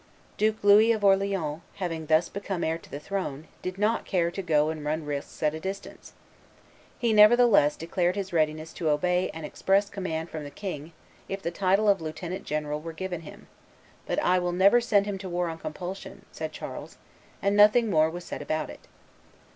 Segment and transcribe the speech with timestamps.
[0.35, 4.41] Duke Louis of Orleans, having thus become heir to the throne, did not care to
[4.41, 6.13] go and run risks at a distance.
[6.97, 10.93] He, nevertheless, declared his readiness to obey an express command from the king
[11.29, 13.45] if the title of lieutenant general were given him;
[14.07, 16.97] but "I will never send him to war on compulsion," said Charles,
[17.39, 18.87] and nothing more was said about it.